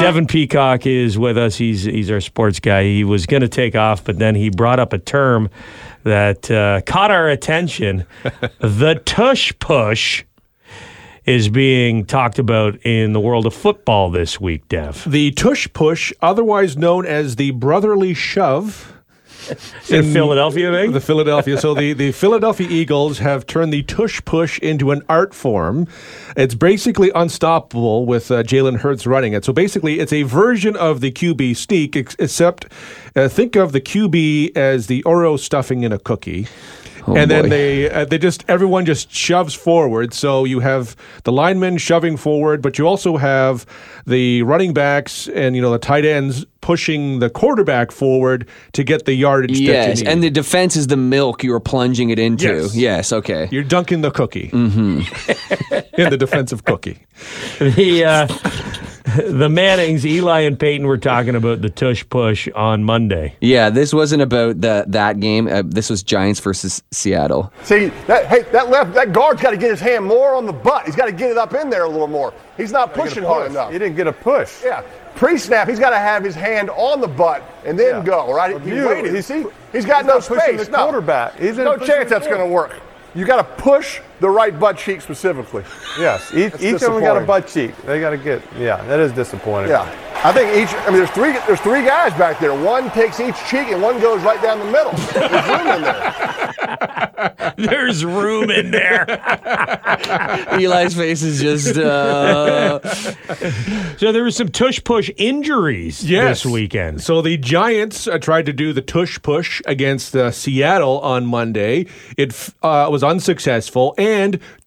[0.00, 1.56] Devin Peacock is with us.
[1.56, 2.84] He's he's our sports guy.
[2.84, 5.50] He was going to take off, but then he brought up a term
[6.04, 8.06] that uh, caught our attention.
[8.60, 10.24] the tush push
[11.26, 15.04] is being talked about in the world of football this week, Dev.
[15.06, 18.99] The tush push, otherwise known as the brotherly shove.
[19.48, 20.92] It a Philadelphia thing?
[20.92, 21.58] The Philadelphia.
[21.58, 25.86] So the, the Philadelphia Eagles have turned the tush push into an art form.
[26.36, 29.44] It's basically unstoppable with uh, Jalen Hurts running it.
[29.44, 32.66] So basically, it's a version of the QB sneak, ex- except
[33.16, 36.46] uh, think of the QB as the Oreo stuffing in a cookie.
[37.16, 40.14] And then they uh, they just everyone just shoves forward.
[40.14, 43.66] So you have the linemen shoving forward, but you also have
[44.06, 49.04] the running backs and you know the tight ends pushing the quarterback forward to get
[49.06, 49.52] the yardage.
[49.52, 50.08] that you Yes, need.
[50.08, 52.46] and the defense is the milk you are plunging it into.
[52.46, 52.74] Yes.
[52.76, 53.48] Yes, okay.
[53.50, 55.00] You're dunking the cookie mm-hmm.
[56.00, 56.98] in the defensive cookie.
[57.58, 58.26] the uh,
[59.16, 63.34] the Mannings, Eli and Peyton were talking about the tush push on Monday.
[63.40, 65.48] Yeah, this wasn't about the, that game.
[65.48, 67.52] Uh, this was Giants versus Seattle.
[67.62, 70.52] See, that, hey, that left, that guard's got to get his hand more on the
[70.52, 70.86] butt.
[70.86, 72.34] He's got to get it up in there a little more.
[72.56, 73.72] He's not pushing hard enough.
[73.72, 74.62] He didn't get a push.
[74.64, 74.82] Yeah,
[75.16, 78.60] pre-snap, he's got to have his hand on the butt and then go, right?
[78.62, 79.12] He you- waited.
[79.12, 80.66] he's- see, he's got he's no not space.
[80.66, 80.82] the no.
[80.84, 81.38] quarterback.
[81.38, 82.78] He's no chance that's going to work.
[83.14, 85.64] You got to push the right butt cheek specifically.
[85.98, 87.76] Yes, each, That's each of them got a butt cheek.
[87.82, 88.42] They got to get.
[88.58, 89.70] Yeah, that is disappointing.
[89.70, 89.82] Yeah,
[90.24, 90.74] I think each.
[90.80, 91.32] I mean, there's three.
[91.46, 92.54] There's three guys back there.
[92.54, 94.92] One takes each cheek, and one goes right down the middle.
[94.92, 96.14] There's room in there.
[97.56, 99.04] There's room in there.
[100.52, 101.76] Eli's face is just.
[101.76, 102.80] Uh,
[103.98, 106.42] so there was some tush push injuries Yes.
[106.44, 107.02] this weekend.
[107.02, 111.86] So the Giants uh, tried to do the tush push against uh, Seattle on Monday.
[112.16, 114.09] It f- uh, was unsuccessful, and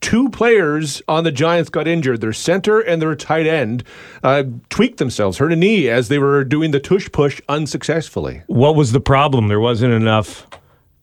[0.01, 2.21] two players on the Giants got injured.
[2.21, 3.83] Their center and their tight end
[4.23, 8.43] uh, tweaked themselves, hurt a knee as they were doing the tush push unsuccessfully.
[8.47, 9.47] What was the problem?
[9.47, 10.47] There wasn't enough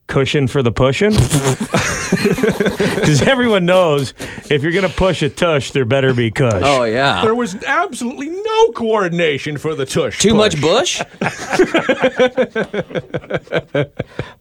[0.07, 1.13] cushion for the pushing?
[2.11, 4.13] Because everyone knows
[4.49, 6.61] if you're going to push a tush, there better be cush.
[6.63, 7.21] oh yeah.
[7.21, 10.19] There was absolutely no coordination for the tush.
[10.19, 10.61] Too push.
[10.61, 11.01] much bush?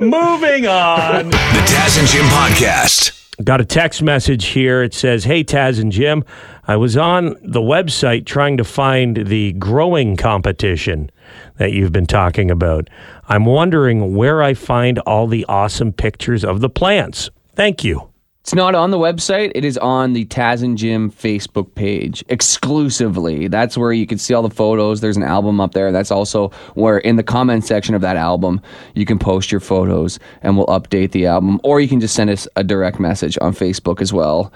[0.00, 1.30] Moving on.
[1.30, 3.19] The Taz and Jim Podcast.
[3.44, 4.82] Got a text message here.
[4.82, 6.24] It says, Hey, Taz and Jim,
[6.66, 11.10] I was on the website trying to find the growing competition
[11.56, 12.90] that you've been talking about.
[13.28, 17.30] I'm wondering where I find all the awesome pictures of the plants.
[17.54, 18.09] Thank you.
[18.50, 19.52] It's not on the website.
[19.54, 23.46] It is on the Taz and Jim Facebook page exclusively.
[23.46, 25.00] That's where you can see all the photos.
[25.00, 25.92] There's an album up there.
[25.92, 28.60] That's also where in the comment section of that album,
[28.96, 31.60] you can post your photos and we'll update the album.
[31.62, 34.52] Or you can just send us a direct message on Facebook as well.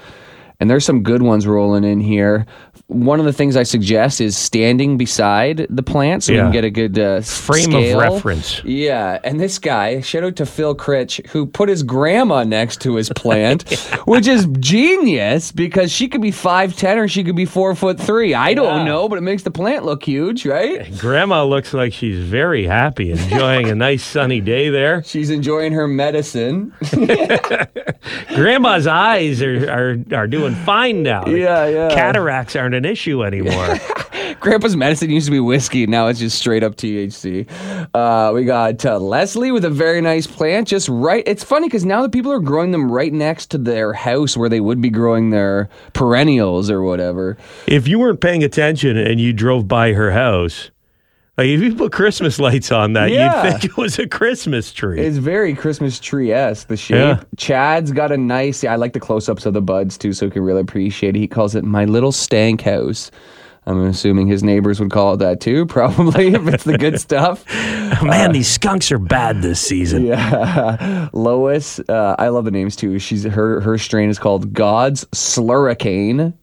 [0.58, 2.46] And there's some good ones rolling in here.
[2.88, 6.64] One of the things I suggest is standing beside the plant so we can get
[6.64, 8.00] a good uh, Frame scale.
[8.00, 8.62] of reference.
[8.62, 12.96] Yeah, and this guy, shout out to Phil Critch, who put his grandma next to
[12.96, 13.70] his plant,
[14.06, 17.98] which is genius because she could be five ten or she could be four foot
[17.98, 18.34] three.
[18.34, 20.96] I don't know, but it makes the plant look huge, right?
[20.98, 25.02] Grandma looks like she's very happy, enjoying a nice sunny day there.
[25.14, 26.74] She's enjoying her medicine.
[28.34, 31.26] Grandma's eyes are, are, are doing fine now.
[31.26, 31.94] Yeah, yeah.
[31.94, 33.78] Cataracts aren't an issue anymore.
[34.40, 35.86] Grandpa's medicine used to be whiskey.
[35.86, 37.48] Now it's just straight up THC.
[37.94, 41.22] Uh, we got uh, Leslie with a very nice plant, just right.
[41.26, 44.48] It's funny because now the people are growing them right next to their house where
[44.48, 47.36] they would be growing their perennials or whatever.
[47.66, 50.70] if you weren't paying attention and you drove by her house,
[51.36, 53.44] like if you put Christmas lights on that, Yeah.
[53.44, 55.00] you'd think it was a Christmas tree.
[55.00, 56.96] It's very Christmas tree esque, the shape.
[56.96, 57.22] Yeah.
[57.36, 60.30] Chad's got a nice, I like the close ups of the buds too, so you
[60.30, 61.18] can really appreciate it.
[61.18, 63.10] He calls it my little stank house.
[63.66, 67.44] I'm assuming his neighbors would call it that too, probably, if it's the good stuff.
[68.02, 70.04] Man, these skunks are bad this season.
[70.14, 71.08] Yeah.
[71.14, 72.98] Lois, uh, I love the names too.
[72.98, 76.34] She's her her strain is called God's Slurricane.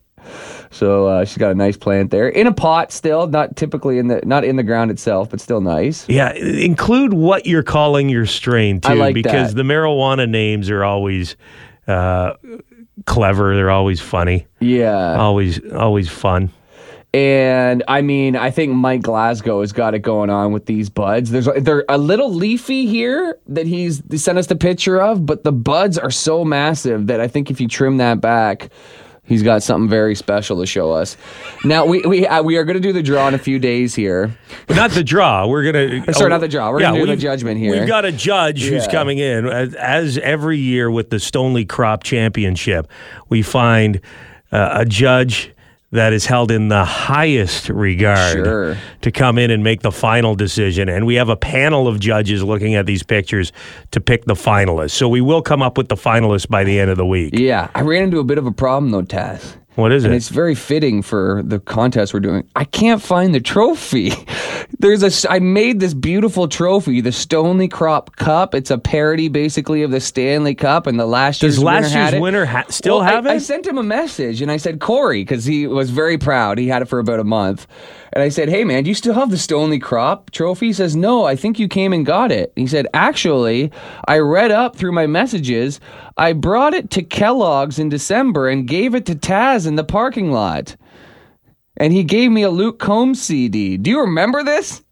[0.82, 4.08] So uh, she's got a nice plant there in a pot still, not typically in
[4.08, 6.10] the not in the ground itself, but still nice.
[6.10, 9.58] Yeah, include what you're calling your strain too, like because that.
[9.58, 11.36] the marijuana names are always
[11.88, 12.34] uh,
[13.06, 13.56] clever.
[13.56, 14.48] They're always funny.
[14.60, 15.18] Yeah.
[15.18, 16.50] Always, always fun.
[17.14, 21.30] And I mean, I think Mike Glasgow has got it going on with these buds.
[21.30, 25.44] There's they're a little leafy here that he's he sent us the picture of, but
[25.44, 28.72] the buds are so massive that I think if you trim that back,
[29.26, 31.18] he's got something very special to show us.
[31.64, 33.96] Now we we uh, we are going to do the draw in a few days
[33.96, 34.36] here.
[34.70, 35.48] Not the draw.
[35.48, 36.14] We're gonna.
[36.14, 36.72] Sorry, not the draw.
[36.72, 37.72] We're gonna do the judgment here.
[37.78, 38.92] We've got a judge who's Yeah.
[38.92, 42.90] coming in as, as every year with the Stonely Crop Championship.
[43.30, 44.02] We find
[44.52, 45.54] uh, a judge
[45.92, 48.78] that is held in the highest regard Sure.
[49.02, 50.88] to come in and make the final decision.
[50.88, 53.52] And we have a panel of judges looking at these pictures
[53.92, 54.92] to pick the finalists.
[54.92, 57.34] So we will come up with the finalists by the end of the week.
[57.38, 59.56] Yeah, I ran into a bit of a problem though, Taz.
[59.76, 60.18] What is and it?
[60.18, 62.48] it's very fitting for the contest we're doing.
[62.56, 64.12] I can't find the trophy.
[64.80, 65.32] There's a.
[65.32, 68.54] I made this beautiful trophy, the Stonely Crop Cup.
[68.54, 71.90] It's a parody, basically, of the Stanley Cup, and the last Does year's last winner
[71.90, 72.22] had year's it.
[72.22, 73.36] winner ha- still Well, have I, it?
[73.36, 76.58] I sent him a message and I said Corey because he was very proud.
[76.58, 77.68] He had it for about a month,
[78.14, 80.96] and I said, "Hey man, do you still have the Stonely Crop trophy?" He says,
[80.96, 83.72] "No, I think you came and got it." He said, "Actually,
[84.08, 85.80] I read up through my messages.
[86.18, 90.32] I brought it to Kellogg's in December and gave it to Taz in the parking
[90.32, 90.76] lot,
[91.78, 93.78] and he gave me a Luke Combs CD.
[93.78, 94.84] Do you remember this?"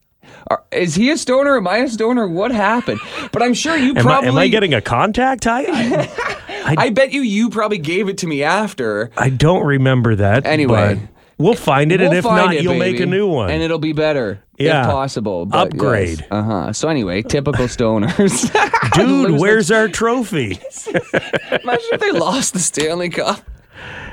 [0.48, 1.58] Are- Is he a stoner?
[1.58, 2.28] Am I a stoner?
[2.28, 3.00] What happened?
[3.32, 4.30] But I'm sure you Am, I, probably.
[4.30, 5.46] am I getting a contact?
[5.48, 6.08] I,
[6.78, 9.12] I bet you you probably gave it to me after.
[9.18, 10.46] I don't remember that.
[10.46, 10.96] Anyway.
[10.96, 13.50] but we'll find it, and We'll if not, it, you'll make a new one.
[13.50, 14.82] and it'll be better Yeah.
[14.86, 15.46] if possible.
[15.48, 16.26] But Upgrade.
[16.30, 16.74] Uh huh.
[16.74, 18.52] So anyway, typical stoners.
[18.94, 20.60] Dude, where's our trophy?
[20.94, 23.42] Imagine if they lost the Stanley Cup.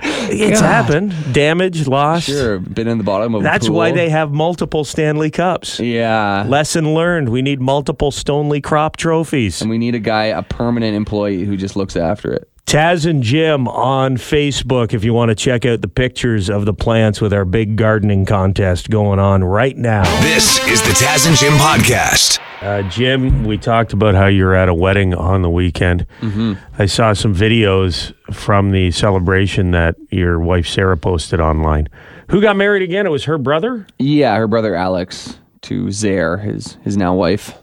[0.03, 1.13] It's happened.
[1.33, 2.25] Damage, loss.
[2.25, 3.43] Sure, been in the bottom of.
[3.43, 5.81] That's why they have multiple Stanley Cups.
[5.81, 6.45] Yeah.
[6.47, 7.31] Lesson learned.
[7.31, 9.61] We need multiple Stonely Crop trophies.
[9.61, 12.49] And we need a guy, a permanent employee who just looks after it.
[12.67, 16.75] Taz and Jim on Facebook if you want to check out the pictures of the
[16.75, 20.03] plants with our big gardening contest going on right now.
[20.21, 22.41] This is the Taz and Jim podcast.
[22.63, 26.09] Uh, Jim, we talked about how you're at a wedding on the weekend.
[26.21, 26.55] Mm-hmm.
[26.77, 31.89] I saw some videos from the celebration that your wife Sarah posted online.
[32.31, 33.07] Who got married again?
[33.07, 33.87] It was her brother?
[34.01, 37.55] Yeah, her brother Alex to Zaire, his his now wife.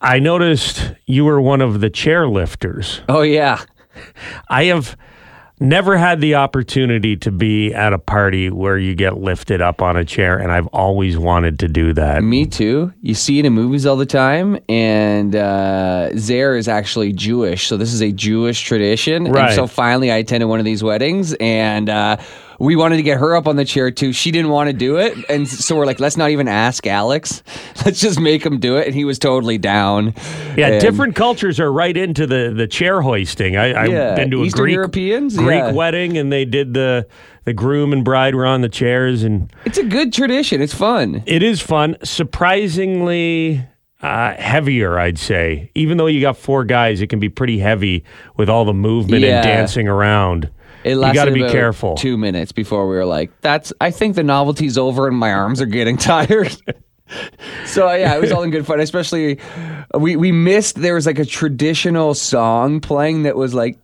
[0.00, 3.00] I noticed you were one of the chairlifters.
[3.08, 3.62] Oh yeah.
[4.48, 4.96] I have
[5.60, 9.96] never had the opportunity to be at a party where you get lifted up on
[9.96, 12.22] a chair, and I've always wanted to do that.
[12.22, 12.92] Me too.
[13.02, 17.76] You see it in movies all the time, and uh, Zaire is actually Jewish, so
[17.76, 19.24] this is a Jewish tradition.
[19.24, 19.46] Right.
[19.46, 22.16] And so finally, I attended one of these weddings, and uh,
[22.60, 24.12] we wanted to get her up on the chair too.
[24.12, 27.42] She didn't want to do it, and so we're like, let's not even ask Alex.
[27.84, 30.12] Let's just make him do it, and he was totally down.
[30.56, 33.56] Yeah, And- different cultures are right into the, the chair hoisting.
[33.56, 35.72] I, I've Yeah, been to a Eastern Greek, Europeans, Greek yeah.
[35.72, 37.06] wedding, and they did the
[37.44, 40.60] the groom and bride were on the chairs, and It's a good tradition.
[40.60, 41.22] It's fun.
[41.26, 41.96] it is fun.
[42.04, 43.64] Surprisingly
[44.02, 45.70] uh, heavier, I'd say.
[45.74, 48.04] Even though you got four guys, it can be pretty heavy
[48.36, 49.36] with all the movement Yeah.
[49.36, 50.50] and dancing around.
[50.84, 51.94] It you lasted got to be careful.
[51.94, 55.60] Two minutes before we were like, "That's." I think the novelty's over, and my arms
[55.60, 56.56] are getting tired.
[57.66, 58.80] so yeah, it was all in good fun.
[58.80, 59.38] Especially,
[59.94, 63.78] we we missed there was like a traditional song playing that was like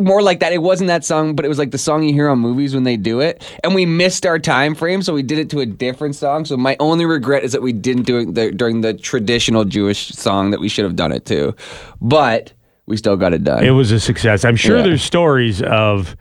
[0.00, 0.52] more like that.
[0.52, 2.84] It wasn't that song, but it was like the song you hear on movies when
[2.84, 3.42] they do it.
[3.64, 6.44] And we missed our time frame, so we did it to a different song.
[6.44, 10.08] So my only regret is that we didn't do it the, during the traditional Jewish
[10.08, 11.54] song that we should have done it to.
[12.00, 12.52] But
[12.86, 13.64] we still got it done.
[13.64, 14.44] It was a success.
[14.44, 14.82] I'm sure Yeah.
[14.84, 16.16] there's stories of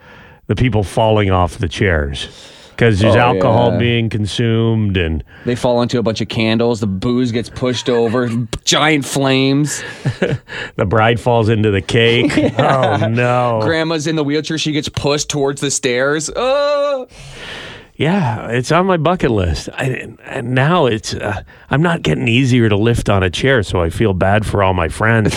[0.48, 2.28] the people falling off the chairs
[2.72, 3.78] because there's Oh, alcohol yeah.
[3.80, 6.82] being consumed and They fall into a bunch of candles.
[6.82, 8.30] The booze gets pushed over.
[8.66, 9.82] giant flames.
[10.76, 12.32] the bride falls into the cake.
[12.60, 13.60] Oh no!
[13.64, 14.58] Grandma's in the wheelchair.
[14.58, 16.30] She gets pushed towards the stairs.
[16.36, 17.08] Oh.
[17.98, 19.70] Yeah, it's on my bucket list.
[19.74, 23.82] I, and now it's uh, I'm not getting easier to lift on a chair, so
[23.82, 25.34] I feel bad for all my friends.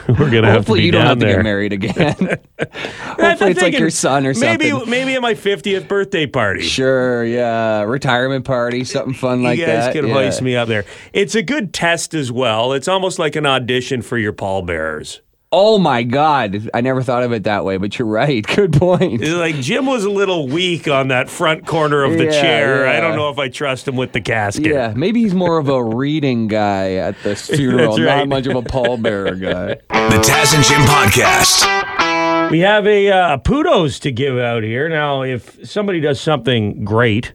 [0.08, 1.36] We're gonna have to be you don't down have to there.
[1.36, 2.14] get married again.
[2.58, 4.58] Hopefully it's like your son or something.
[4.58, 6.62] Maybe maybe at my 50th birthday party.
[6.62, 7.82] Sure, yeah.
[7.82, 9.60] Retirement party, something fun like that.
[9.60, 9.92] you guys that.
[9.94, 10.14] can yeah.
[10.14, 10.84] hoist me up there.
[11.12, 12.72] It's a good test as well.
[12.72, 15.20] It's almost like an audition for your pallbearers.
[15.56, 16.68] Oh my God.
[16.74, 18.44] I never thought of it that way, but you're right.
[18.56, 19.22] Good point.
[19.22, 22.86] It's Like Jim was a little weak on that front corner of the Yeah, chair.
[22.88, 24.66] I don't know if I trust him with the casket.
[24.66, 28.18] Yeah, maybe he's more of a reading guy at the funeral, right.
[28.18, 29.74] not much of a pallbearer guy.
[30.10, 32.50] The Taz and Jim podcast.
[32.50, 34.88] We have a uh, kudos to give out here.
[34.88, 37.32] Now, if somebody does something great,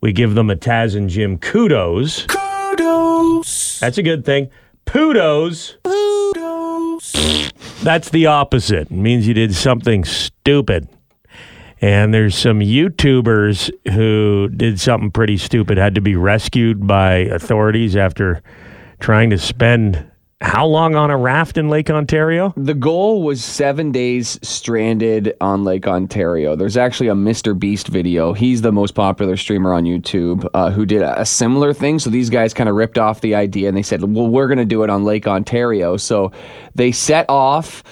[0.00, 2.24] we give them a Taz and Jim kudos.
[2.28, 3.78] Kudos.
[3.80, 4.48] That's a good thing.
[4.86, 5.76] Kudos.
[7.82, 8.90] That's the opposite.
[8.90, 10.88] It means you did something stupid.
[11.80, 17.94] And there's some YouTubers who did something pretty stupid, had to be rescued by authorities
[17.96, 18.42] after
[18.98, 20.04] trying to spend
[20.40, 22.52] how long on a raft in Lake Ontario?
[22.56, 26.54] The goal was seven days stranded on Lake Ontario.
[26.54, 27.58] There's actually a Mr.
[27.58, 28.32] Beast video.
[28.32, 31.98] He's the most popular streamer on YouTube uh, who did a, similar thing.
[31.98, 34.58] So these guys kind of ripped off the idea and they said, well, we're going
[34.58, 35.96] to do it on Lake Ontario.
[35.96, 36.32] So
[36.74, 37.82] they set off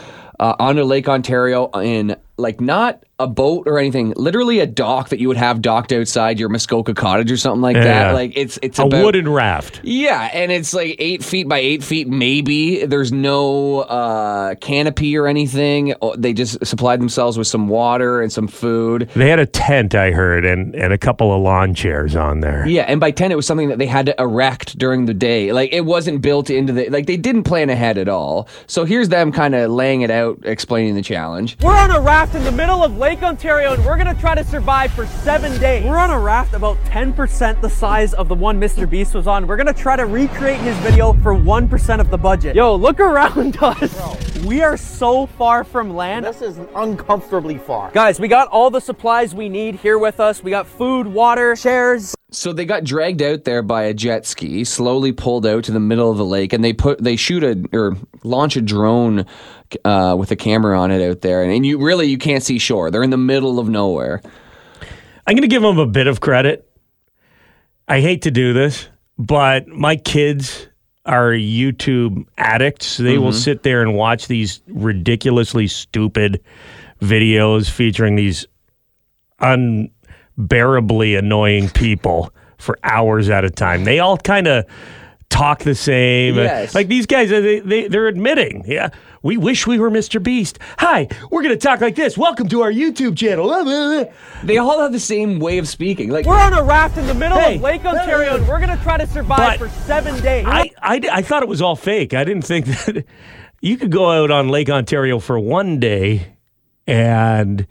[0.40, 5.18] uh, onto Lake Ontario in like not a boat or anything, literally a dock that
[5.18, 7.84] you would have docked outside your Muskoka cottage or something like Yeah.
[7.84, 8.12] that.
[8.12, 9.80] Like it's it's a about, wooden raft.
[9.82, 12.84] yeah, and it's like eight feet by eight feet, maybe.
[12.84, 15.94] There's no uh, canopy or anything.
[16.02, 19.08] Oh, They just supplied themselves with some water and some food.
[19.16, 22.66] They had a tent, I heard, and, and a couple of lawn chairs on there.
[22.68, 25.52] Yeah, and by 10, it was something that they had to erect during the day.
[25.52, 28.46] Like, it wasn't built into the, like, they didn't plan ahead at all.
[28.66, 31.56] So here's them kind of laying it out, explaining the challenge.
[31.62, 34.42] We're on a raft in the middle of Lake Ontario and we're gonna try to
[34.42, 35.84] survive for seven days.
[35.84, 38.90] We're on a raft about 10% the size of the one Mr.
[38.90, 39.46] Beast was on.
[39.46, 42.56] We're gonna try to recreate his video for 1% of the budget.
[42.56, 44.44] Yo, look around us.
[44.44, 46.24] We are so far from land.
[46.24, 47.92] This is uncomfortably far.
[47.92, 50.42] Guys, we got all the supplies we need here with us.
[50.42, 52.16] We got food, water, chairs.
[52.32, 55.78] So they got dragged out there by a jet ski, slowly pulled out to the
[55.78, 59.24] middle of the lake, and they put they shoot a or launch a drone
[59.84, 62.58] uh, with a camera on it out there, and, and you really you can't see
[62.58, 62.90] shore.
[62.90, 64.20] They're in the middle of nowhere.
[65.26, 66.70] I'm going to give them a bit of credit.
[67.88, 68.88] I hate to do this,
[69.18, 70.68] but my kids
[71.04, 72.96] are YouTube addicts.
[72.96, 73.42] They will Mhm.
[73.44, 76.40] sit there and watch these ridiculously stupid
[77.00, 78.46] videos featuring these
[79.40, 83.84] unbearably annoying people for hours at a time.
[83.84, 84.64] They all kind of
[85.28, 86.36] talk the same.
[86.36, 86.74] Yes.
[86.74, 88.90] Like these guys, they, they, they're admitting, yeah,
[89.22, 90.22] we wish we were Mr.
[90.22, 90.58] Beast.
[90.78, 92.16] Hi, we're going to talk like this.
[92.16, 93.48] Welcome to our YouTube channel.
[94.44, 96.10] They all have the same way of speaking.
[96.10, 97.56] Like We're on a raft in the middle Hey.
[97.56, 100.44] of Lake Ontario, and we're gonna try to survive for seven days.
[100.46, 102.14] I, I, I thought it was all fake.
[102.14, 103.04] I didn't think that
[103.60, 106.34] you could go out on Lake Ontario for one day
[106.86, 107.66] and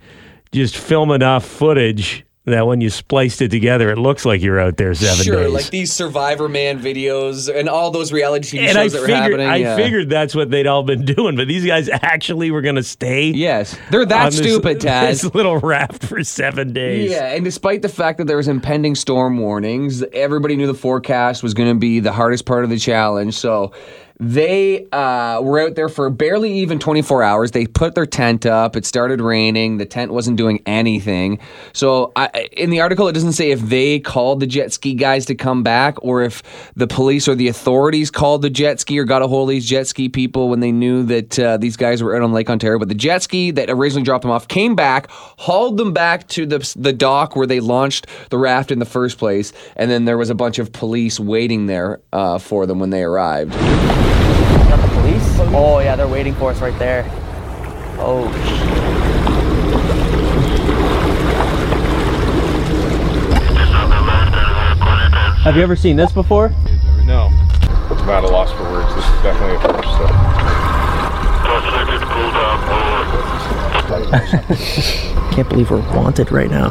[0.52, 4.76] just film enough footage that when you spliced it together, it looks like you're out
[4.76, 5.44] there seven sure, days.
[5.44, 9.00] Sure, like these Survivor Man videos and all those reality TV and shows I that
[9.00, 9.48] were figured, happening.
[9.48, 9.76] I yeah.
[9.76, 13.30] figured that's what they'd all been doing, but these guys actually were going to stay.
[13.30, 15.22] Yes, they're that this- stupid, Taz.
[15.22, 17.10] This little raft for seven days.
[17.10, 21.42] Yeah, and despite the fact that there was impending storm warnings, everybody knew the forecast
[21.42, 23.34] was going to be the hardest part of the challenge.
[23.34, 23.72] So
[24.18, 27.50] they uh, were out there for barely even 24 hours.
[27.50, 28.74] They put their tent up.
[28.74, 29.76] It started raining.
[29.76, 31.38] The tent wasn't doing anything.
[31.74, 35.26] So I, in the article, it doesn't say if they called the jet ski guys
[35.26, 36.42] to come back or if
[36.74, 39.68] the police or the authorities called the jet ski or got a hold of these
[39.68, 42.78] jet ski people when they knew that uh, these guys were out on Lake Ontario.
[42.78, 46.46] But the jet ski that originally dropped them off came back, hauled them back to
[46.46, 49.52] the, the dock where they launched the raft in the first place.
[49.76, 53.02] And then there was a bunch of police waiting there uh, for them when they
[53.02, 53.54] arrived.
[54.68, 55.38] Got the police?
[55.54, 57.04] Oh yeah, they're waiting for us right there.
[57.98, 58.26] Oh.
[65.44, 66.48] Have you ever seen this before?
[67.04, 67.28] No.
[67.88, 68.92] I'm at a loss for words.
[68.96, 69.88] This is definitely a first.
[69.96, 70.06] So.
[75.34, 76.70] Can't believe we're wanted right now.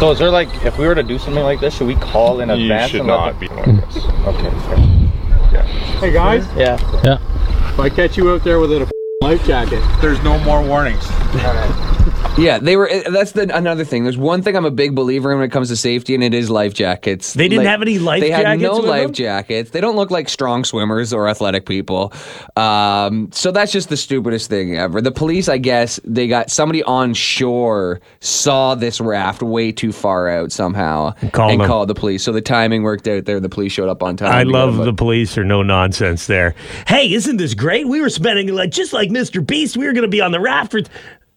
[0.00, 2.40] So is there like, if we were to do something like this, should we call
[2.40, 2.60] in advance?
[2.60, 2.90] You advance?
[2.90, 3.96] should not be doing this.
[4.26, 5.05] Okay.
[6.00, 6.76] Hey guys, Yeah.
[7.02, 7.18] Yeah.
[7.72, 8.90] if I catch you out there with a
[9.22, 11.06] life jacket, there's no more warnings.
[12.38, 12.90] Yeah, they were.
[12.90, 14.02] uh, That's the another thing.
[14.04, 16.34] There's one thing I'm a big believer in when it comes to safety, and it
[16.34, 17.32] is life jackets.
[17.32, 18.36] They didn't have any life jackets.
[18.36, 19.12] They had no life them?
[19.14, 19.70] jackets.
[19.70, 22.12] They don't look like strong swimmers or athletic people.
[22.56, 25.00] Um, so that's just the stupidest thing ever.
[25.00, 30.28] The police, I guess, they got somebody on shore saw this raft way too far
[30.28, 32.22] out somehow called and called the police.
[32.22, 33.40] So the timing worked out there.
[33.40, 34.32] The police showed up on time.
[34.32, 36.54] I love the police are no nonsense there.
[36.86, 37.88] Hey, isn't this great?
[37.88, 39.44] We were spending like just like Mr.
[39.44, 39.78] Beast.
[39.78, 40.80] We were going to be on the raft for.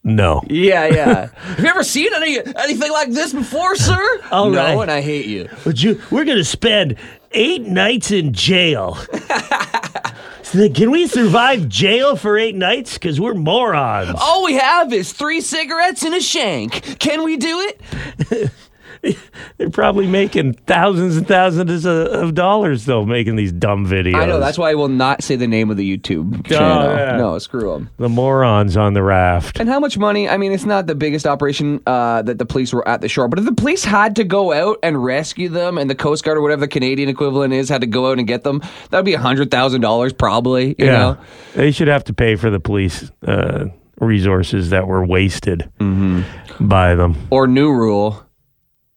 [0.04, 0.42] No.
[0.48, 1.28] Yeah, yeah.
[1.36, 4.22] Have you ever seen any anything like this before, sir?
[4.32, 4.82] All no, right.
[4.82, 5.50] and I hate you.
[5.66, 6.02] Would you?
[6.10, 6.96] We're going to spend
[7.32, 8.98] eight nights in jail.
[10.52, 12.96] Can we survive jail for eight nights?
[12.96, 14.18] Because we're morons.
[14.20, 16.98] All we have is three cigarettes and a shank.
[16.98, 18.52] Can we do it?
[19.58, 24.16] They're probably making thousands and thousands of, of dollars though, making these dumb videos.
[24.16, 24.40] I know.
[24.40, 26.96] That's why I will not say the name of the YouTube channel.
[26.96, 27.18] yeah.
[27.18, 27.90] No, screw them.
[27.98, 29.60] the morons on the raft.
[29.60, 30.28] And how much money?
[30.28, 33.28] I mean, it's not the biggest operation uh, that the police were at the shore,
[33.28, 36.38] but if the police had to go out and rescue them, and the Coast Guard
[36.38, 39.06] or whatever the Canadian equivalent is had to go out and get them, that would
[39.06, 40.70] be a hundred thousand dollars probably.
[40.78, 41.18] You yeah, know.
[41.56, 43.66] they should have to pay for the police uh,
[44.00, 46.68] resources that were wasted Mm-hmm.
[46.68, 47.16] by them.
[47.30, 48.26] Or new rule.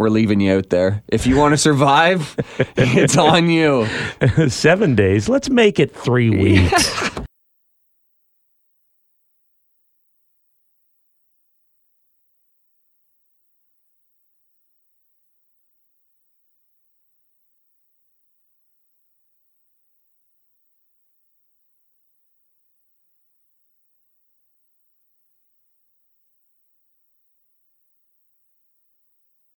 [0.03, 1.01] We're leaving you out there.
[1.07, 2.35] If you want to survive,
[2.77, 3.87] it's on you.
[4.49, 5.29] Seven days.
[5.29, 7.21] Let's make it three weeks.